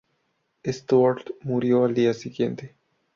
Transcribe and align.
Stuart 0.65 1.29
murió 1.43 1.85
el 1.85 1.93
día 1.93 2.15
siguiente. 2.15 2.73